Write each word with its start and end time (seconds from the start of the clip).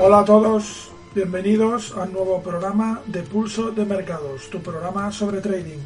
Hola 0.00 0.20
a 0.20 0.24
todos, 0.24 0.90
bienvenidos 1.14 1.96
al 1.96 2.12
nuevo 2.12 2.42
programa 2.42 3.00
de 3.06 3.22
Pulso 3.22 3.70
de 3.70 3.84
Mercados, 3.84 4.50
tu 4.50 4.60
programa 4.60 5.12
sobre 5.12 5.40
trading. 5.40 5.78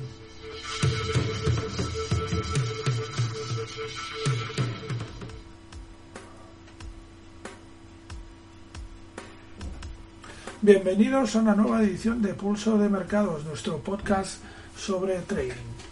Bienvenidos 10.63 11.37
a 11.37 11.41
una 11.41 11.55
nueva 11.55 11.83
edición 11.83 12.23
de 12.23 12.33
Pulso 12.33 12.79
de 12.79 12.89
Mercados, 12.89 13.45
nuestro 13.45 13.77
podcast 13.79 14.43
sobre 14.75 15.19
trading. 15.21 15.88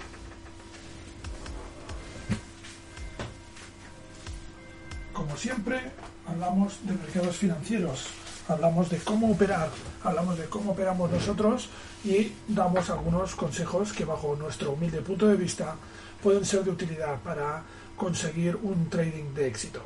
Siempre, 5.37 5.79
hablamos 6.27 6.79
de 6.84 6.95
mercados 6.95 7.37
financieros, 7.37 8.06
hablamos 8.48 8.89
de 8.89 8.97
cómo 8.98 9.31
operar, 9.31 9.69
hablamos 10.03 10.39
de 10.39 10.47
cómo 10.47 10.73
operamos 10.73 11.11
nosotros 11.11 11.69
y 12.05 12.33
damos 12.48 12.89
algunos 12.89 13.34
consejos 13.34 13.93
que 13.93 14.06
bajo 14.06 14.34
nuestro 14.34 14.73
humilde 14.73 15.03
punto 15.03 15.28
de 15.28 15.37
vista 15.37 15.77
pueden 16.23 16.45
ser 16.45 16.65
de 16.65 16.70
utilidad 16.70 17.20
para 17.20 17.62
conseguir 17.97 18.56
un 18.56 18.89
trading 18.89 19.34
de 19.34 19.47
éxito. 19.47 19.83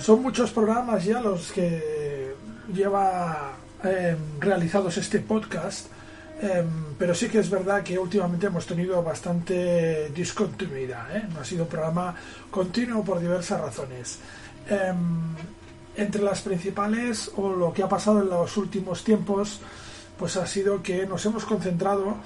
Son 0.00 0.22
muchos 0.22 0.52
programas 0.52 1.04
ya 1.04 1.20
los 1.20 1.50
que 1.50 2.34
lleva 2.72 3.52
eh, 3.82 4.16
realizados 4.38 4.96
este 4.96 5.18
podcast 5.18 5.88
Em, 6.40 6.94
pero 6.98 7.14
sí 7.14 7.28
que 7.28 7.38
es 7.38 7.48
verdad 7.48 7.82
que 7.82 7.98
últimamente 7.98 8.46
hemos 8.46 8.66
tenido 8.66 9.02
bastante 9.02 10.10
discontinuidad. 10.10 11.16
¿eh? 11.16 11.26
No 11.32 11.40
ha 11.40 11.44
sido 11.44 11.64
un 11.64 11.68
programa 11.68 12.14
continuo 12.50 13.02
por 13.02 13.20
diversas 13.20 13.60
razones. 13.60 14.18
Em, 14.68 15.34
entre 15.96 16.22
las 16.22 16.42
principales, 16.42 17.30
o 17.36 17.50
lo 17.50 17.72
que 17.72 17.82
ha 17.82 17.88
pasado 17.88 18.20
en 18.20 18.28
los 18.28 18.56
últimos 18.58 19.02
tiempos, 19.02 19.60
pues 20.18 20.36
ha 20.36 20.46
sido 20.46 20.82
que 20.82 21.06
nos 21.06 21.24
hemos 21.24 21.46
concentrado 21.46 22.16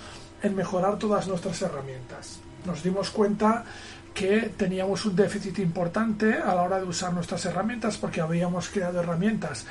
en 0.42 0.56
mejorar 0.56 0.98
todas 0.98 1.28
nuestras 1.28 1.62
herramientas. 1.62 2.40
Nos 2.66 2.82
dimos 2.82 3.10
cuenta 3.10 3.64
que 4.12 4.52
teníamos 4.56 5.04
un 5.06 5.14
déficit 5.14 5.60
importante 5.60 6.34
a 6.34 6.54
la 6.54 6.62
hora 6.62 6.80
de 6.80 6.86
usar 6.86 7.12
nuestras 7.12 7.44
herramientas 7.46 7.96
porque 7.96 8.20
habíamos 8.20 8.68
creado 8.68 9.00
herramientas 9.00 9.66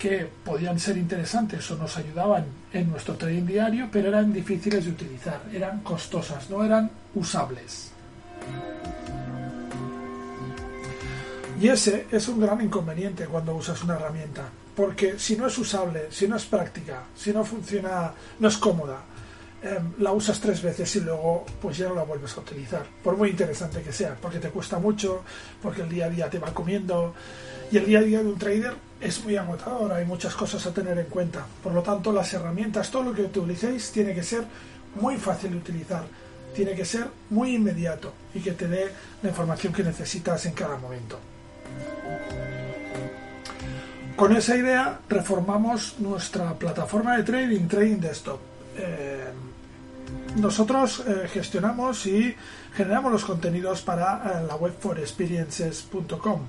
que 0.00 0.26
podían 0.42 0.80
ser 0.80 0.96
interesantes 0.96 1.70
o 1.70 1.76
nos 1.76 1.94
ayudaban 1.98 2.46
en 2.72 2.90
nuestro 2.90 3.16
trading 3.16 3.44
diario, 3.44 3.88
pero 3.92 4.08
eran 4.08 4.32
difíciles 4.32 4.86
de 4.86 4.92
utilizar, 4.92 5.42
eran 5.52 5.80
costosas, 5.80 6.48
no 6.48 6.64
eran 6.64 6.90
usables. 7.14 7.92
Y 11.60 11.68
ese 11.68 12.06
es 12.10 12.26
un 12.28 12.40
gran 12.40 12.62
inconveniente 12.62 13.26
cuando 13.26 13.54
usas 13.54 13.84
una 13.84 13.96
herramienta, 13.96 14.48
porque 14.74 15.18
si 15.18 15.36
no 15.36 15.48
es 15.48 15.58
usable, 15.58 16.06
si 16.10 16.26
no 16.26 16.36
es 16.36 16.46
práctica, 16.46 17.02
si 17.14 17.30
no 17.30 17.44
funciona, 17.44 18.10
no 18.38 18.48
es 18.48 18.56
cómoda, 18.56 19.02
em, 19.62 19.92
la 19.98 20.12
usas 20.12 20.40
tres 20.40 20.62
veces 20.62 20.94
y 20.96 21.00
luego 21.00 21.44
pues 21.60 21.76
ya 21.76 21.88
no 21.88 21.94
la 21.94 22.04
vuelves 22.04 22.36
a 22.36 22.40
utilizar, 22.40 22.84
por 23.02 23.16
muy 23.16 23.30
interesante 23.30 23.82
que 23.82 23.92
sea, 23.92 24.16
porque 24.20 24.38
te 24.38 24.50
cuesta 24.50 24.78
mucho, 24.78 25.22
porque 25.62 25.82
el 25.82 25.88
día 25.88 26.06
a 26.06 26.10
día 26.10 26.30
te 26.30 26.38
va 26.38 26.52
comiendo, 26.52 27.14
y 27.70 27.76
el 27.76 27.86
día 27.86 28.00
a 28.00 28.02
día 28.02 28.22
de 28.22 28.28
un 28.28 28.38
trader 28.38 28.74
es 29.00 29.24
muy 29.24 29.36
agotador, 29.36 29.92
hay 29.92 30.04
muchas 30.04 30.34
cosas 30.34 30.66
a 30.66 30.74
tener 30.74 30.98
en 30.98 31.06
cuenta. 31.06 31.46
Por 31.62 31.72
lo 31.72 31.82
tanto, 31.82 32.12
las 32.12 32.32
herramientas, 32.34 32.90
todo 32.90 33.04
lo 33.04 33.14
que 33.14 33.22
utilicéis, 33.22 33.92
tiene 33.92 34.14
que 34.14 34.22
ser 34.22 34.44
muy 35.00 35.16
fácil 35.16 35.52
de 35.52 35.58
utilizar, 35.58 36.02
tiene 36.54 36.74
que 36.74 36.84
ser 36.84 37.06
muy 37.30 37.54
inmediato 37.54 38.12
y 38.34 38.40
que 38.40 38.52
te 38.52 38.66
dé 38.66 38.90
la 39.22 39.28
información 39.28 39.72
que 39.72 39.84
necesitas 39.84 40.44
en 40.46 40.52
cada 40.52 40.76
momento. 40.76 41.18
Con 44.16 44.36
esa 44.36 44.56
idea 44.56 45.00
reformamos 45.08 45.94
nuestra 45.98 46.52
plataforma 46.54 47.16
de 47.16 47.22
trading, 47.22 47.68
Trading 47.68 48.00
Desktop. 48.00 48.38
Eh, 48.76 49.29
nosotros 50.40 51.04
eh, 51.06 51.28
gestionamos 51.28 52.06
y 52.06 52.34
generamos 52.74 53.12
los 53.12 53.24
contenidos 53.24 53.82
para 53.82 54.16
eh, 54.16 54.46
la 54.46 54.56
web 54.56 54.72
forexperiences.com 54.78 56.40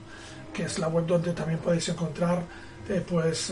que 0.53 0.63
es 0.63 0.79
la 0.79 0.88
web 0.88 1.06
donde 1.06 1.34
también 1.34 1.59
podéis 1.59 1.88
encontrar 1.90 2.44
eh, 2.90 3.03
pues 3.07 3.51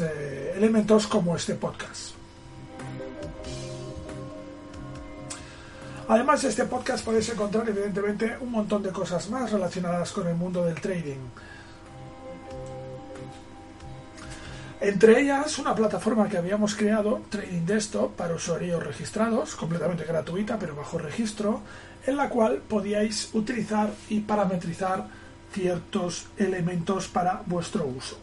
elementos 0.56 1.08
como 1.08 1.36
este 1.36 1.56
podcast. 1.56 2.12
Además 6.10 6.42
de 6.42 6.50
este 6.50 6.66
podcast 6.66 7.06
podéis 7.06 7.30
encontrar 7.30 7.70
evidentemente 7.70 8.36
un 8.42 8.52
montón 8.52 8.84
de 8.84 8.90
cosas 8.90 9.30
más 9.30 9.52
relacionadas 9.52 10.12
con 10.12 10.28
el 10.28 10.36
mundo 10.36 10.66
del 10.66 10.76
trading. 10.82 11.20
Entre 14.82 15.20
ellas, 15.20 15.60
una 15.60 15.76
plataforma 15.76 16.30
que 16.30 16.38
habíamos 16.38 16.74
creado, 16.74 17.22
Trading 17.30 17.66
Desktop, 17.66 18.16
para 18.16 18.36
usuarios 18.36 18.82
registrados, 18.82 19.56
completamente 19.56 20.06
gratuita, 20.06 20.58
pero 20.58 20.74
bajo 20.74 20.98
registro, 20.98 21.62
en 22.06 22.16
la 22.16 22.30
cual 22.30 22.62
podíais 22.66 23.30
utilizar 23.34 23.90
y 24.08 24.22
parametrizar 24.22 25.06
ciertos 25.52 26.28
elementos 26.38 27.10
para 27.10 27.42
vuestro 27.46 27.86
uso. 27.88 28.18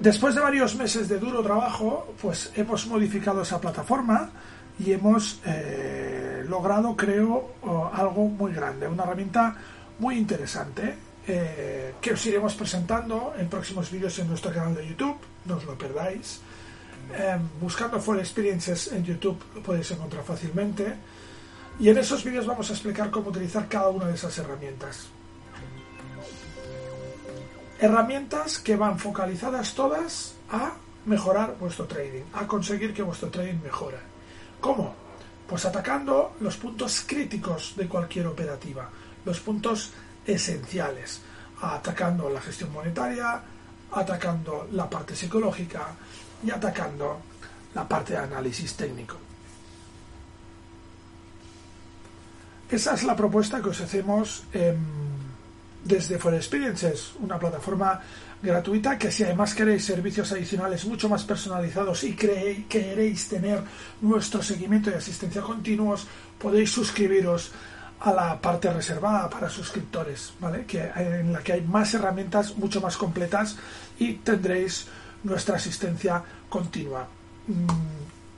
Después 0.00 0.34
de 0.34 0.40
varios 0.40 0.74
meses 0.76 1.10
de 1.10 1.18
duro 1.18 1.42
trabajo, 1.42 2.14
pues 2.22 2.50
hemos 2.56 2.86
modificado 2.86 3.42
esa 3.42 3.60
plataforma 3.60 4.30
y 4.78 4.92
hemos 4.92 5.38
eh, 5.44 6.46
logrado, 6.48 6.96
creo, 6.96 7.50
algo 7.92 8.24
muy 8.24 8.54
grande, 8.54 8.88
una 8.88 9.02
herramienta 9.02 9.54
muy 9.98 10.16
interesante 10.16 11.09
eh, 11.26 11.94
que 12.00 12.12
os 12.12 12.26
iremos 12.26 12.54
presentando 12.54 13.34
en 13.36 13.48
próximos 13.48 13.90
vídeos 13.90 14.18
en 14.18 14.28
nuestro 14.28 14.52
canal 14.52 14.74
de 14.74 14.86
YouTube, 14.86 15.18
no 15.44 15.56
os 15.56 15.64
lo 15.64 15.76
perdáis. 15.76 16.40
Em, 17.12 17.42
buscando 17.60 18.00
For 18.00 18.18
Experiences 18.18 18.92
en 18.92 19.04
YouTube 19.04 19.38
lo 19.54 19.62
podéis 19.62 19.90
encontrar 19.90 20.24
fácilmente. 20.24 20.94
Y 21.78 21.88
en 21.88 21.98
esos 21.98 22.22
vídeos 22.24 22.46
vamos 22.46 22.68
a 22.70 22.72
explicar 22.72 23.10
cómo 23.10 23.30
utilizar 23.30 23.68
cada 23.68 23.88
una 23.88 24.06
de 24.06 24.14
esas 24.14 24.36
herramientas. 24.38 25.08
Herramientas 27.78 28.58
que 28.58 28.76
van 28.76 28.98
focalizadas 28.98 29.74
todas 29.74 30.34
a 30.50 30.74
mejorar 31.06 31.56
vuestro 31.58 31.86
trading, 31.86 32.24
a 32.34 32.46
conseguir 32.46 32.92
que 32.92 33.02
vuestro 33.02 33.30
trading 33.30 33.62
mejore. 33.62 33.96
¿Cómo? 34.60 34.94
Pues 35.48 35.64
atacando 35.64 36.34
los 36.40 36.56
puntos 36.56 37.02
críticos 37.06 37.74
de 37.76 37.88
cualquier 37.88 38.26
operativa, 38.26 38.88
los 39.24 39.40
puntos 39.40 39.92
esenciales, 40.26 41.20
atacando 41.60 42.30
la 42.30 42.40
gestión 42.40 42.72
monetaria, 42.72 43.40
atacando 43.92 44.68
la 44.72 44.88
parte 44.88 45.14
psicológica 45.16 45.88
y 46.44 46.50
atacando 46.50 47.20
la 47.74 47.86
parte 47.86 48.12
de 48.12 48.18
análisis 48.18 48.74
técnico. 48.74 49.16
Esa 52.70 52.94
es 52.94 53.02
la 53.02 53.16
propuesta 53.16 53.60
que 53.60 53.70
os 53.70 53.80
hacemos 53.80 54.44
em, 54.52 54.78
desde 55.84 56.18
For 56.18 56.34
Experiences, 56.34 57.12
una 57.18 57.38
plataforma 57.38 58.00
gratuita 58.42 58.96
que 58.96 59.10
si 59.10 59.24
además 59.24 59.54
queréis 59.54 59.84
servicios 59.84 60.30
adicionales 60.32 60.84
mucho 60.84 61.08
más 61.08 61.24
personalizados 61.24 62.04
y 62.04 62.14
queréis 62.14 63.28
tener 63.28 63.60
nuestro 64.00 64.42
seguimiento 64.42 64.90
y 64.90 64.94
asistencia 64.94 65.42
continuos, 65.42 66.06
podéis 66.38 66.70
suscribiros 66.70 67.50
a 68.00 68.12
la 68.12 68.40
parte 68.40 68.72
reservada 68.72 69.28
para 69.28 69.48
suscriptores, 69.48 70.32
¿vale? 70.40 70.64
Que 70.64 70.90
en 70.96 71.32
la 71.32 71.40
que 71.40 71.52
hay 71.52 71.60
más 71.60 71.92
herramientas 71.94 72.56
mucho 72.56 72.80
más 72.80 72.96
completas 72.96 73.56
y 73.98 74.14
tendréis 74.14 74.86
nuestra 75.22 75.56
asistencia 75.56 76.22
continua. 76.48 77.06
Mm, 77.46 77.66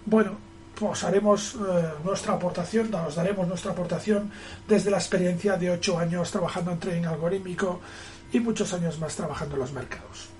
bueno, 0.06 0.32
pues 0.74 1.04
haremos 1.04 1.54
eh, 1.54 1.58
nuestra 2.04 2.34
aportación, 2.34 2.90
nos 2.90 3.14
daremos 3.14 3.46
nuestra 3.46 3.70
aportación 3.70 4.32
desde 4.66 4.90
la 4.90 4.98
experiencia 4.98 5.56
de 5.56 5.70
ocho 5.70 5.98
años 5.98 6.30
trabajando 6.30 6.72
en 6.72 6.80
trading 6.80 7.04
algorítmico 7.04 7.80
y 8.32 8.40
muchos 8.40 8.72
años 8.72 8.98
más 8.98 9.14
trabajando 9.14 9.54
en 9.54 9.60
los 9.60 9.72
mercados. 9.72 10.31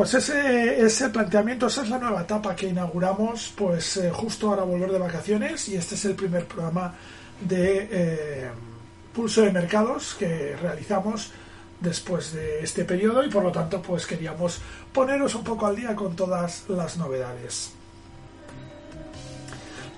Pues 0.00 0.14
ese, 0.14 0.82
ese 0.82 1.10
planteamiento, 1.10 1.66
esa 1.66 1.82
es 1.82 1.90
la 1.90 1.98
nueva 1.98 2.22
etapa 2.22 2.56
que 2.56 2.68
inauguramos, 2.68 3.52
pues 3.54 3.98
eh, 3.98 4.10
justo 4.10 4.48
ahora 4.48 4.62
volver 4.62 4.90
de 4.90 4.98
vacaciones 4.98 5.68
y 5.68 5.76
este 5.76 5.94
es 5.94 6.02
el 6.06 6.14
primer 6.14 6.46
programa 6.46 6.94
de 7.38 7.86
eh, 7.90 8.50
pulso 9.12 9.42
de 9.42 9.52
mercados 9.52 10.16
que 10.18 10.56
realizamos 10.56 11.32
después 11.80 12.32
de 12.32 12.62
este 12.62 12.86
periodo 12.86 13.22
y 13.22 13.28
por 13.28 13.44
lo 13.44 13.52
tanto 13.52 13.82
pues 13.82 14.06
queríamos 14.06 14.62
poneros 14.90 15.34
un 15.34 15.44
poco 15.44 15.66
al 15.66 15.76
día 15.76 15.94
con 15.94 16.16
todas 16.16 16.64
las 16.70 16.96
novedades. 16.96 17.72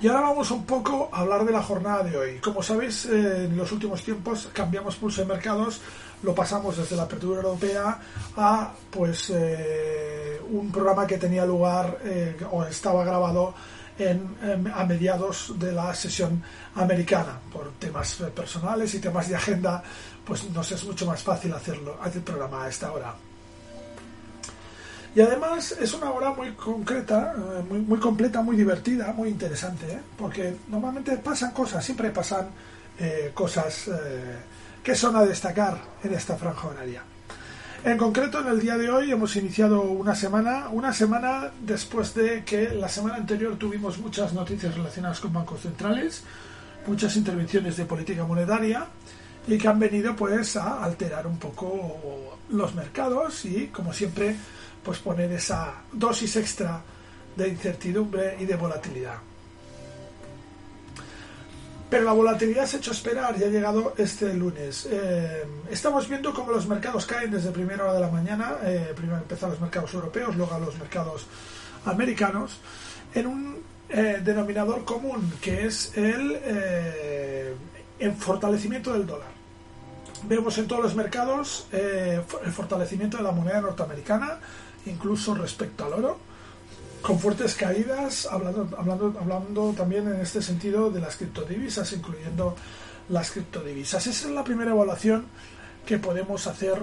Y 0.01 0.09
ahora 0.09 0.23
vamos 0.23 0.51
un 0.51 0.67
poco 0.67 1.11
a 1.13 1.21
hablar 1.21 1.45
de 1.45 1.53
la 1.53 1.63
jornada 1.63 2.03
de 2.03 2.17
hoy. 2.17 2.39
Como 2.41 2.61
sabéis, 2.61 3.05
eh, 3.05 3.45
en 3.45 3.57
los 3.57 3.71
últimos 3.71 4.03
tiempos 4.03 4.51
cambiamos 4.53 4.97
pulso 4.97 5.21
de 5.21 5.29
mercados, 5.29 5.81
lo 6.23 6.35
pasamos 6.35 6.77
desde 6.77 6.97
la 6.97 7.03
apertura 7.03 7.43
europea 7.43 7.99
a 8.37 8.73
pues 8.91 9.31
eh, 9.35 10.41
un 10.51 10.71
programa 10.71 11.07
que 11.07 11.19
tenía 11.19 11.45
lugar 11.45 11.99
eh, 12.05 12.37
o 12.51 12.65
estaba 12.65 13.05
grabado 13.05 13.55
en, 13.99 14.37
a 14.75 14.85
mediados 14.85 15.55
de 15.59 15.73
la 15.73 15.95
sesión 15.95 16.43
americana. 16.75 17.39
Por 17.53 17.73
temas 17.73 18.15
personales 18.35 18.95
y 18.95 19.01
temas 19.01 19.29
de 19.29 19.37
agenda, 19.37 19.83
pues 20.25 20.49
nos 20.51 20.71
es 20.73 20.85
mucho 20.85 21.07
más 21.07 21.23
fácil 21.23 21.53
hacerlo, 21.53 21.99
hacer 22.01 22.19
el 22.19 22.23
programa 22.23 22.65
a 22.65 22.69
esta 22.69 22.93
hora. 22.93 23.15
Y 25.15 25.21
además 25.21 25.73
es 25.73 25.93
una 25.93 26.11
hora 26.11 26.33
muy 26.33 26.53
concreta, 26.53 27.35
eh, 27.37 27.63
muy, 27.69 27.81
muy 27.81 27.99
completa, 27.99 28.41
muy 28.41 28.57
divertida, 28.57 29.13
muy 29.13 29.29
interesante, 29.29 30.01
porque 30.17 30.57
normalmente 30.69 31.19
pasan 31.19 31.51
cosas, 31.53 31.85
siempre 31.85 32.11
pasan 32.11 32.49
cosas 33.35 33.91
que 34.83 34.95
son 34.95 35.17
a 35.17 35.23
destacar 35.23 35.79
en 36.03 36.15
esta 36.15 36.37
franja 36.37 36.69
horaria. 36.69 37.03
En 37.85 37.99
concreto, 37.99 38.41
en 38.41 38.47
el 38.47 38.61
día 38.61 38.79
de 38.79 38.91
hoy 38.91 39.11
hemos 39.11 39.35
iniciado 39.35 39.83
una 39.83 40.15
semana, 40.15 40.69
una 40.71 40.93
semana 40.93 41.51
después 41.61 42.15
de 42.15 42.45
que 42.45 42.69
la 42.71 42.89
semana 42.89 43.17
anterior 43.17 43.57
tuvimos 43.57 43.99
muchas 43.99 44.33
noticias 44.33 44.77
relacionadas 44.77 45.19
con 45.19 45.33
bancos 45.33 45.63
centrales, 45.63 46.23
muchas 46.87 47.17
intervenciones 47.17 47.77
de 47.77 47.85
política 47.85 48.25
monetaria 48.25 48.87
y 49.49 49.59
que 49.59 49.67
han 49.67 49.81
venido 49.81 50.15
pues 50.15 50.57
a 50.57 50.85
alterar 50.85 51.27
un 51.27 51.39
poco 51.39 52.39
los 52.51 52.75
mercados 52.75 53.45
y 53.45 53.67
como 53.69 53.93
siempre 53.93 54.37
pues 54.85 54.99
poner 54.99 55.33
esa 55.33 55.75
dosis 55.93 56.37
extra 56.37 56.81
de 57.37 57.49
incertidumbre 57.49 58.37
y 58.39 58.45
de 58.45 58.57
volatilidad. 58.57 59.32
Pero 61.93 62.05
la 62.05 62.13
volatilidad 62.13 62.65
se 62.65 62.77
ha 62.77 62.79
hecho 62.79 62.93
esperar 62.93 63.37
y 63.39 63.45
ha 63.45 63.49
llegado 63.49 63.93
este 63.99 64.33
lunes. 64.33 64.89
Eh, 64.91 65.45
estamos 65.71 66.09
viendo 66.09 66.33
cómo 66.33 66.51
los 66.51 66.67
mercados 66.67 67.05
caen 67.05 67.31
desde 67.31 67.51
primera 67.51 67.85
hora 67.85 67.93
de 67.93 68.01
la 68.01 68.09
mañana. 68.09 68.55
Eh, 68.65 68.95
primero 68.97 69.19
empezaron 69.19 69.51
los 69.51 69.61
mercados 69.61 69.93
europeos, 69.93 70.35
luego 70.35 70.55
a 70.55 70.59
los 70.59 70.75
mercados 70.79 71.27
americanos, 71.85 72.61
en 73.15 73.27
un 73.27 73.63
eh, 73.91 74.23
denominador 74.25 74.87
común 74.87 75.35
que 75.43 75.67
es 75.67 75.93
el, 75.95 76.41
el 77.99 78.13
fortalecimiento 78.15 78.95
del 78.95 79.07
dólar. 79.07 79.29
Vemos 80.23 80.57
en 80.57 80.67
todos 80.67 80.83
los 80.83 80.95
mercados 80.95 81.67
el 81.73 82.53
fortalecimiento 82.53 83.19
de 83.19 83.23
la 83.23 83.33
moneda 83.33 83.61
norteamericana, 83.61 84.39
incluso 84.87 85.35
respecto 85.35 85.85
al 85.85 85.93
oro, 85.93 86.19
con 87.03 87.19
fuertes 87.19 87.55
caídas, 87.55 88.27
hablando, 88.31 88.69
hablando, 88.79 89.15
hablando 89.21 89.73
también 89.77 90.07
en 90.09 90.21
este 90.21 90.41
sentido 90.41 90.91
de 90.91 91.01
las 91.01 91.17
criptodivisas, 91.17 91.93
incluyendo 91.93 92.57
las 93.09 93.31
criptodivisas. 93.31 94.07
Esa 94.07 94.29
es 94.29 94.35
la 94.35 94.45
primera 94.45 94.71
evaluación 94.71 95.27
que 95.85 95.99
podemos 95.99 96.47
hacer 96.47 96.83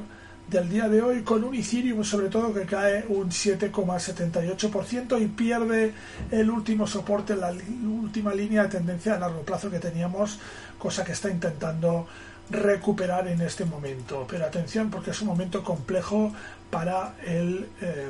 del 0.49 0.69
día 0.69 0.89
de 0.89 1.01
hoy 1.01 1.21
con 1.21 1.43
un 1.43 1.53
Ethereum 1.53 2.03
sobre 2.03 2.27
todo 2.27 2.53
que 2.53 2.65
cae 2.65 3.05
un 3.07 3.29
7,78% 3.29 5.21
y 5.21 5.27
pierde 5.27 5.93
el 6.31 6.49
último 6.49 6.87
soporte, 6.87 7.35
la 7.35 7.53
última 7.83 8.33
línea 8.33 8.63
de 8.63 8.69
tendencia 8.69 9.15
a 9.15 9.19
largo 9.19 9.41
plazo 9.43 9.69
que 9.69 9.79
teníamos, 9.79 10.39
cosa 10.77 11.03
que 11.03 11.11
está 11.11 11.29
intentando 11.29 12.07
recuperar 12.49 13.27
en 13.27 13.41
este 13.41 13.63
momento. 13.63 14.25
Pero 14.27 14.45
atención 14.45 14.89
porque 14.89 15.11
es 15.11 15.21
un 15.21 15.27
momento 15.27 15.63
complejo 15.63 16.33
para 16.71 17.13
el 17.25 17.67
eh, 17.81 18.09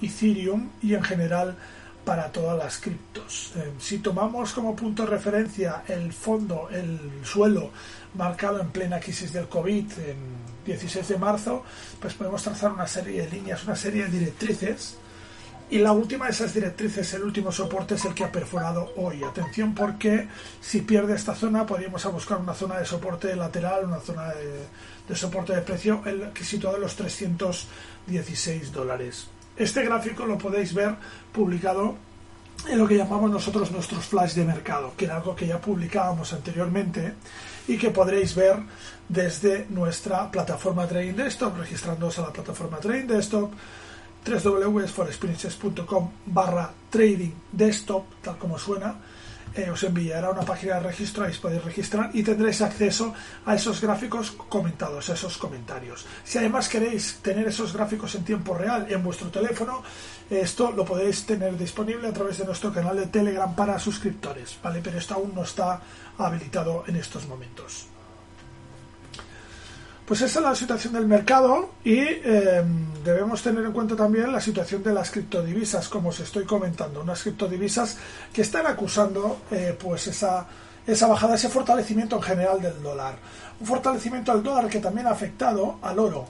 Ethereum 0.00 0.70
y 0.82 0.94
en 0.94 1.02
general 1.02 1.56
para 2.04 2.30
todas 2.30 2.56
las 2.56 2.78
criptos. 2.78 3.52
Eh, 3.56 3.72
si 3.80 3.98
tomamos 3.98 4.52
como 4.52 4.76
punto 4.76 5.04
de 5.04 5.10
referencia 5.10 5.82
el 5.88 6.12
fondo, 6.12 6.68
el 6.70 6.98
suelo 7.24 7.70
marcado 8.14 8.60
en 8.60 8.70
plena 8.70 9.00
crisis 9.00 9.32
del 9.32 9.48
COVID 9.48 9.84
en 9.98 10.16
16 10.64 11.08
de 11.08 11.18
marzo, 11.18 11.64
pues 12.00 12.14
podemos 12.14 12.42
trazar 12.42 12.72
una 12.72 12.86
serie 12.86 13.22
de 13.22 13.30
líneas, 13.30 13.64
una 13.64 13.76
serie 13.76 14.04
de 14.04 14.10
directrices 14.10 14.96
y 15.68 15.78
la 15.78 15.90
última 15.90 16.26
de 16.26 16.30
esas 16.30 16.54
directrices, 16.54 17.12
el 17.14 17.24
último 17.24 17.50
soporte, 17.50 17.96
es 17.96 18.04
el 18.04 18.14
que 18.14 18.22
ha 18.22 18.30
perforado 18.30 18.92
hoy. 18.96 19.24
Atención 19.24 19.74
porque 19.74 20.28
si 20.60 20.82
pierde 20.82 21.14
esta 21.14 21.34
zona, 21.34 21.66
podríamos 21.66 22.04
buscar 22.12 22.38
una 22.38 22.54
zona 22.54 22.78
de 22.78 22.84
soporte 22.84 23.34
lateral, 23.34 23.84
una 23.84 23.98
zona 23.98 24.32
de, 25.08 25.16
soporte 25.16 25.54
de 25.54 25.62
precio, 25.62 26.02
el 26.06 26.30
situado 26.44 26.76
en 26.76 26.82
los 26.82 26.94
316 26.94 28.72
dólares. 28.72 29.26
Este 29.56 29.84
gráfico 29.84 30.26
lo 30.26 30.36
podéis 30.36 30.74
ver 30.74 30.94
publicado 31.32 31.96
en 32.68 32.78
lo 32.78 32.86
que 32.86 32.96
llamamos 32.96 33.30
nosotros 33.30 33.70
nuestros 33.70 34.04
flash 34.04 34.34
de 34.34 34.44
mercado, 34.44 34.92
que 34.96 35.04
era 35.04 35.16
algo 35.16 35.36
que 35.36 35.46
ya 35.46 35.60
publicábamos 35.60 36.32
anteriormente 36.32 37.14
y 37.68 37.76
que 37.76 37.90
podréis 37.90 38.34
ver 38.34 38.56
desde 39.08 39.66
nuestra 39.70 40.30
plataforma 40.30 40.86
Trading 40.86 41.14
Desktop, 41.14 41.58
registrándoos 41.58 42.18
a 42.18 42.22
la 42.22 42.32
plataforma 42.32 42.78
Trading 42.78 43.06
Desktop 43.06 43.52
www.forexperiences.com 44.26 46.10
barra 46.26 46.72
trading 46.90 47.32
desktop, 47.52 48.04
tal 48.22 48.36
como 48.38 48.58
suena, 48.58 48.96
eh, 49.56 49.70
os 49.70 49.82
enviará 49.82 50.30
una 50.30 50.42
página 50.42 50.74
de 50.74 50.80
registro, 50.80 51.24
ahí 51.24 51.32
podéis 51.40 51.64
registrar 51.64 52.10
y 52.12 52.22
tendréis 52.22 52.60
acceso 52.60 53.14
a 53.44 53.54
esos 53.54 53.80
gráficos 53.80 54.32
comentados, 54.32 55.08
a 55.08 55.14
esos 55.14 55.38
comentarios. 55.38 56.04
Si 56.24 56.36
además 56.38 56.68
queréis 56.68 57.18
tener 57.22 57.48
esos 57.48 57.72
gráficos 57.72 58.14
en 58.14 58.24
tiempo 58.24 58.54
real 58.54 58.86
en 58.90 59.02
vuestro 59.02 59.30
teléfono, 59.30 59.82
esto 60.28 60.72
lo 60.72 60.84
podéis 60.84 61.24
tener 61.24 61.56
disponible 61.56 62.08
a 62.08 62.12
través 62.12 62.38
de 62.38 62.44
nuestro 62.44 62.72
canal 62.72 62.96
de 62.96 63.06
Telegram 63.06 63.54
para 63.54 63.78
suscriptores, 63.78 64.58
¿vale? 64.62 64.80
Pero 64.82 64.98
esto 64.98 65.14
aún 65.14 65.34
no 65.34 65.42
está 65.42 65.80
habilitado 66.18 66.84
en 66.86 66.96
estos 66.96 67.26
momentos. 67.26 67.95
Pues 70.06 70.20
esa 70.20 70.38
es 70.38 70.44
la 70.44 70.54
situación 70.54 70.92
del 70.92 71.06
mercado 71.06 71.70
y 71.82 71.98
em, 71.98 72.94
debemos 73.02 73.42
tener 73.42 73.64
en 73.64 73.72
cuenta 73.72 73.96
también 73.96 74.30
la 74.30 74.40
situación 74.40 74.80
de 74.84 74.94
las 74.94 75.10
criptodivisas, 75.10 75.88
como 75.88 76.10
os 76.10 76.20
estoy 76.20 76.44
comentando, 76.44 77.00
unas 77.00 77.22
criptodivisas 77.22 77.96
que 78.32 78.42
están 78.42 78.68
acusando 78.68 79.40
eh, 79.50 79.76
pues 79.76 80.06
esa, 80.06 80.46
esa 80.86 81.08
bajada, 81.08 81.34
ese 81.34 81.48
fortalecimiento 81.48 82.14
en 82.16 82.22
general 82.22 82.62
del 82.62 82.80
dólar. 82.80 83.16
Un 83.58 83.66
fortalecimiento 83.66 84.32
del 84.32 84.44
dólar 84.44 84.68
que 84.68 84.78
también 84.78 85.08
ha 85.08 85.10
afectado 85.10 85.80
al 85.82 85.98
oro. 85.98 86.28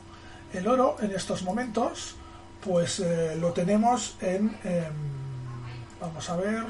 El 0.54 0.66
oro 0.68 0.96
en 1.02 1.10
estos 1.10 1.42
momentos 1.42 2.16
pues 2.64 3.00
eh, 3.00 3.36
lo 3.38 3.52
tenemos 3.52 4.16
en, 4.22 4.56
em, 4.64 4.94
vamos 6.00 6.30
a 6.30 6.36
ver, 6.36 6.64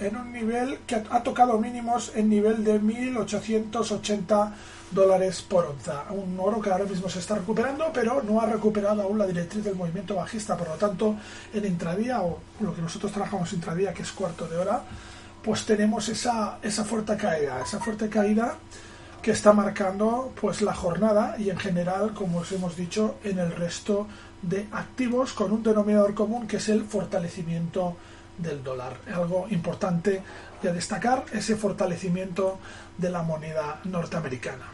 en 0.00 0.16
un 0.16 0.32
nivel 0.32 0.78
que 0.86 0.96
ha 0.96 1.22
tocado 1.22 1.58
mínimos 1.58 2.12
en 2.14 2.28
nivel 2.28 2.64
de 2.64 2.78
1880 2.78 4.52
dólares 4.90 5.42
por 5.42 5.66
onza. 5.66 6.04
Un 6.10 6.38
oro 6.38 6.60
que 6.60 6.70
ahora 6.70 6.84
mismo 6.84 7.08
se 7.08 7.18
está 7.18 7.34
recuperando, 7.34 7.90
pero 7.92 8.22
no 8.22 8.40
ha 8.40 8.46
recuperado 8.46 9.02
aún 9.02 9.18
la 9.18 9.26
directriz 9.26 9.64
del 9.64 9.74
movimiento 9.74 10.14
bajista. 10.14 10.56
Por 10.56 10.68
lo 10.68 10.74
tanto, 10.74 11.16
en 11.52 11.64
intradía, 11.64 12.22
o 12.22 12.38
lo 12.60 12.74
que 12.74 12.82
nosotros 12.82 13.12
trabajamos 13.12 13.52
intradía, 13.52 13.92
que 13.92 14.02
es 14.02 14.12
cuarto 14.12 14.46
de 14.46 14.56
hora, 14.56 14.82
pues 15.42 15.66
tenemos 15.66 16.08
esa, 16.08 16.58
esa 16.62 16.84
fuerte 16.84 17.16
caída, 17.16 17.60
esa 17.60 17.78
fuerte 17.78 18.08
caída 18.08 18.56
que 19.20 19.30
está 19.30 19.52
marcando 19.52 20.32
pues 20.40 20.62
la 20.62 20.74
jornada 20.74 21.36
y 21.38 21.50
en 21.50 21.58
general, 21.58 22.12
como 22.14 22.38
os 22.38 22.52
hemos 22.52 22.76
dicho, 22.76 23.16
en 23.24 23.38
el 23.38 23.52
resto 23.52 24.06
de 24.42 24.66
activos 24.70 25.32
con 25.32 25.50
un 25.52 25.62
denominador 25.62 26.14
común 26.14 26.46
que 26.46 26.58
es 26.58 26.68
el 26.68 26.84
fortalecimiento 26.84 27.96
del 28.38 28.62
dólar. 28.62 28.96
Algo 29.14 29.46
importante 29.50 30.22
de 30.62 30.72
destacar, 30.72 31.24
ese 31.32 31.56
fortalecimiento 31.56 32.58
de 32.96 33.10
la 33.10 33.22
moneda 33.22 33.80
norteamericana. 33.84 34.66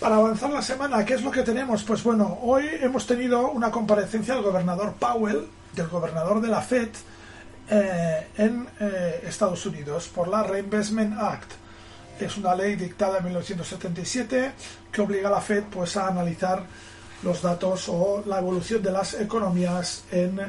Para 0.00 0.16
avanzar 0.16 0.50
la 0.50 0.62
semana, 0.62 1.04
¿qué 1.04 1.14
es 1.14 1.22
lo 1.22 1.30
que 1.30 1.42
tenemos? 1.42 1.84
Pues 1.84 2.02
bueno, 2.02 2.38
hoy 2.42 2.68
hemos 2.80 3.06
tenido 3.06 3.52
una 3.52 3.70
comparecencia 3.70 4.34
del 4.34 4.42
gobernador 4.42 4.94
Powell, 4.94 5.46
del 5.74 5.86
gobernador 5.86 6.40
de 6.40 6.48
la 6.48 6.60
Fed, 6.60 6.88
eh, 7.70 8.26
en 8.36 8.66
eh, 8.80 9.22
Estados 9.26 9.64
Unidos 9.64 10.08
por 10.08 10.26
la 10.26 10.42
Reinvestment 10.42 11.16
Act. 11.18 11.52
Es 12.18 12.36
una 12.36 12.54
ley 12.54 12.74
dictada 12.74 13.18
en 13.18 13.24
1977 13.24 14.52
que 14.90 15.00
obliga 15.00 15.28
a 15.28 15.32
la 15.32 15.40
Fed 15.40 15.64
pues, 15.70 15.96
a 15.96 16.08
analizar 16.08 16.64
los 17.22 17.42
datos 17.42 17.88
o 17.88 18.22
la 18.26 18.38
evolución 18.38 18.82
de 18.82 18.92
las 18.92 19.14
economías 19.14 20.04
en 20.10 20.40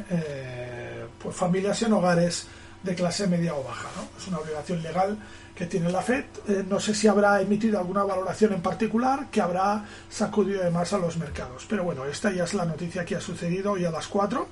pues 1.21 1.35
familias 1.35 1.81
y 1.81 1.85
en 1.85 1.93
hogares 1.93 2.47
de 2.83 2.95
clase 2.95 3.27
media 3.27 3.55
o 3.55 3.63
baja. 3.63 3.89
¿no? 3.95 4.07
Es 4.19 4.27
una 4.27 4.39
obligación 4.39 4.83
legal 4.83 5.17
que 5.55 5.65
tiene 5.65 5.89
la 5.91 6.01
FED. 6.01 6.25
Eh, 6.47 6.65
no 6.67 6.79
sé 6.79 6.93
si 6.93 7.07
habrá 7.07 7.41
emitido 7.41 7.79
alguna 7.79 8.03
valoración 8.03 8.53
en 8.53 8.61
particular 8.61 9.27
que 9.31 9.41
habrá 9.41 9.85
sacudido 10.09 10.61
además 10.61 10.91
a 10.93 10.97
los 10.97 11.17
mercados. 11.17 11.65
Pero 11.69 11.83
bueno, 11.83 12.05
esta 12.05 12.31
ya 12.31 12.43
es 12.43 12.53
la 12.53 12.65
noticia 12.65 13.05
que 13.05 13.15
ha 13.15 13.21
sucedido 13.21 13.73
hoy 13.73 13.85
a 13.85 13.91
las 13.91 14.07
4. 14.07 14.47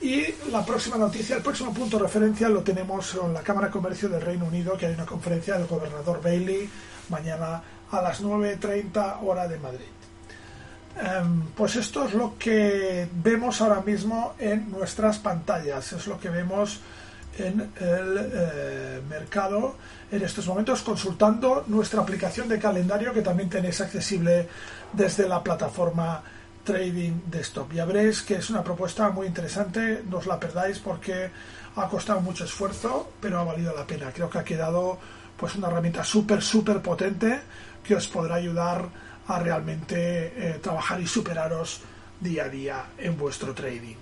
Y 0.00 0.26
la 0.50 0.64
próxima 0.64 0.96
noticia, 0.96 1.36
el 1.36 1.42
próximo 1.42 1.72
punto 1.72 1.96
de 1.96 2.04
referencia 2.04 2.48
lo 2.48 2.62
tenemos 2.62 3.14
en 3.14 3.32
la 3.32 3.42
Cámara 3.42 3.68
de 3.68 3.72
Comercio 3.72 4.08
del 4.08 4.20
Reino 4.20 4.44
Unido, 4.44 4.76
que 4.76 4.86
hay 4.86 4.94
una 4.94 5.06
conferencia 5.06 5.56
del 5.56 5.66
gobernador 5.66 6.20
Bailey 6.22 6.68
mañana 7.08 7.62
a 7.90 8.02
las 8.02 8.22
9.30 8.22 9.18
hora 9.22 9.48
de 9.48 9.58
Madrid. 9.58 9.95
Em, 10.98 11.42
pues 11.54 11.76
esto 11.76 12.06
es 12.06 12.14
lo 12.14 12.38
que 12.38 13.06
vemos 13.22 13.60
ahora 13.60 13.82
mismo 13.82 14.34
en 14.38 14.70
nuestras 14.70 15.18
pantallas, 15.18 15.92
es 15.92 16.06
lo 16.06 16.18
que 16.18 16.30
vemos 16.30 16.80
en 17.38 17.60
el 17.78 18.30
eh, 18.32 19.02
mercado 19.06 19.76
en 20.10 20.22
estos 20.22 20.46
momentos 20.46 20.80
consultando 20.80 21.64
nuestra 21.66 22.00
aplicación 22.00 22.48
de 22.48 22.58
calendario 22.58 23.12
que 23.12 23.20
también 23.20 23.50
tenéis 23.50 23.80
accesible 23.82 24.48
desde 24.92 25.28
la 25.28 25.42
plataforma 25.42 26.22
Trading 26.64 27.20
Desktop. 27.26 27.72
Ya 27.72 27.84
veréis 27.84 28.22
que 28.22 28.36
es 28.36 28.48
una 28.48 28.64
propuesta 28.64 29.10
muy 29.10 29.26
interesante, 29.26 30.02
no 30.08 30.18
os 30.18 30.26
la 30.26 30.40
perdáis 30.40 30.78
porque 30.78 31.30
ha 31.76 31.88
costado 31.88 32.20
mucho 32.20 32.44
esfuerzo, 32.44 33.12
pero 33.20 33.38
ha 33.38 33.44
valido 33.44 33.74
la 33.74 33.86
pena. 33.86 34.10
Creo 34.12 34.30
que 34.30 34.38
ha 34.38 34.44
quedado 34.44 34.98
pues 35.36 35.54
una 35.56 35.68
herramienta 35.68 36.02
súper, 36.02 36.42
súper 36.42 36.80
potente 36.80 37.40
que 37.84 37.94
os 37.94 38.08
podrá 38.08 38.36
ayudar 38.36 38.88
a 39.28 39.38
realmente 39.38 39.96
eh, 40.36 40.58
trabajar 40.62 41.00
y 41.00 41.06
superaros 41.06 41.80
día 42.20 42.44
a 42.44 42.48
día 42.48 42.84
en 42.98 43.16
vuestro 43.16 43.52
trading. 43.54 43.96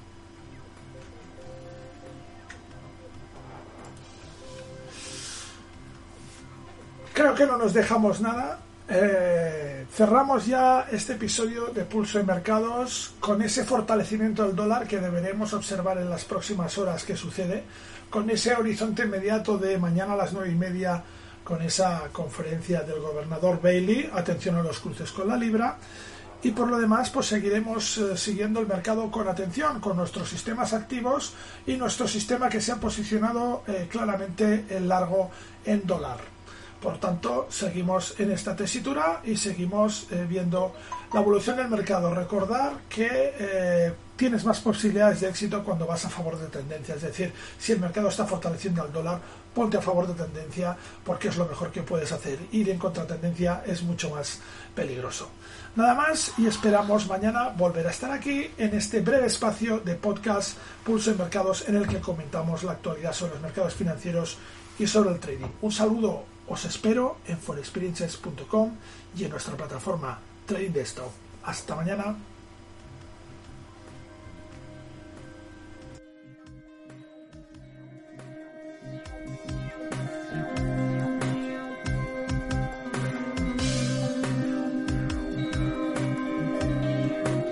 Creo 7.12 7.34
que 7.34 7.46
no 7.46 7.56
nos 7.56 7.72
dejamos 7.72 8.20
nada. 8.20 8.58
Eh, 8.88 9.86
cerramos 9.94 10.46
ya 10.46 10.88
este 10.90 11.14
episodio 11.14 11.66
de 11.66 11.84
Pulso 11.84 12.18
de 12.18 12.24
Mercados 12.24 13.14
con 13.20 13.40
ese 13.40 13.64
fortalecimiento 13.64 14.44
del 14.44 14.54
dólar 14.54 14.86
que 14.86 15.00
deberemos 15.00 15.54
observar 15.54 15.96
en 15.98 16.10
las 16.10 16.24
próximas 16.24 16.76
horas 16.76 17.04
que 17.04 17.16
sucede, 17.16 17.64
con 18.10 18.28
ese 18.28 18.54
horizonte 18.54 19.04
inmediato 19.04 19.56
de 19.56 19.78
mañana 19.78 20.12
a 20.12 20.16
las 20.16 20.32
nueve 20.32 20.50
y 20.50 20.54
media 20.54 21.02
con 21.44 21.62
esa 21.62 22.08
conferencia 22.10 22.82
del 22.82 23.00
gobernador 23.00 23.60
Bailey, 23.62 24.10
atención 24.12 24.56
a 24.56 24.62
los 24.62 24.80
cruces 24.80 25.12
con 25.12 25.28
la 25.28 25.36
libra, 25.36 25.78
y 26.42 26.50
por 26.50 26.68
lo 26.68 26.78
demás 26.78 27.10
pues 27.10 27.26
seguiremos 27.26 27.98
eh, 27.98 28.16
siguiendo 28.16 28.60
el 28.60 28.66
mercado 28.66 29.10
con 29.10 29.28
atención, 29.28 29.80
con 29.80 29.96
nuestros 29.96 30.28
sistemas 30.28 30.72
activos 30.72 31.34
y 31.66 31.76
nuestro 31.76 32.08
sistema 32.08 32.48
que 32.48 32.60
se 32.60 32.72
ha 32.72 32.76
posicionado 32.76 33.62
eh, 33.66 33.86
claramente 33.90 34.66
en 34.70 34.88
largo 34.88 35.30
en 35.64 35.86
dólar. 35.86 36.33
Por 36.84 36.98
tanto, 36.98 37.46
seguimos 37.48 38.20
en 38.20 38.30
esta 38.30 38.54
tesitura 38.54 39.22
y 39.24 39.38
seguimos 39.38 40.06
eh, 40.10 40.26
viendo 40.28 40.74
la 41.14 41.20
evolución 41.20 41.56
del 41.56 41.68
mercado. 41.68 42.14
Recordar 42.14 42.80
que 42.90 43.08
eh, 43.38 43.94
tienes 44.16 44.44
más 44.44 44.60
posibilidades 44.60 45.22
de 45.22 45.30
éxito 45.30 45.64
cuando 45.64 45.86
vas 45.86 46.04
a 46.04 46.10
favor 46.10 46.38
de 46.38 46.46
tendencia. 46.48 46.94
Es 46.96 47.00
decir, 47.00 47.32
si 47.58 47.72
el 47.72 47.80
mercado 47.80 48.10
está 48.10 48.26
fortaleciendo 48.26 48.82
al 48.82 48.92
dólar, 48.92 49.18
ponte 49.54 49.78
a 49.78 49.80
favor 49.80 50.06
de 50.06 50.12
tendencia 50.12 50.76
porque 51.02 51.28
es 51.28 51.38
lo 51.38 51.46
mejor 51.46 51.72
que 51.72 51.80
puedes 51.80 52.12
hacer. 52.12 52.38
Ir 52.52 52.68
en 52.68 52.76
contratendencia 52.76 53.62
es 53.64 53.82
mucho 53.82 54.10
más 54.10 54.40
peligroso. 54.74 55.30
Nada 55.76 55.94
más 55.94 56.34
y 56.36 56.46
esperamos 56.46 57.06
mañana 57.08 57.48
volver 57.48 57.86
a 57.86 57.92
estar 57.92 58.10
aquí 58.10 58.50
en 58.58 58.74
este 58.74 59.00
breve 59.00 59.28
espacio 59.28 59.78
de 59.78 59.94
podcast 59.94 60.58
Pulso 60.84 61.12
en 61.12 61.16
Mercados 61.16 61.66
en 61.66 61.76
el 61.76 61.88
que 61.88 62.00
comentamos 62.00 62.62
la 62.62 62.72
actualidad 62.72 63.14
sobre 63.14 63.32
los 63.32 63.40
mercados 63.40 63.72
financieros 63.72 64.36
y 64.78 64.86
sobre 64.86 65.12
el 65.12 65.18
trading. 65.18 65.48
Un 65.62 65.72
saludo 65.72 66.33
os 66.48 66.64
espero 66.64 67.16
en 67.26 67.38
forexperiences.com 67.38 68.76
y 69.16 69.24
en 69.24 69.30
nuestra 69.30 69.56
plataforma 69.56 70.18
Trading 70.46 70.72
Desktop. 70.72 71.10
Hasta 71.44 71.74
mañana. 71.74 72.16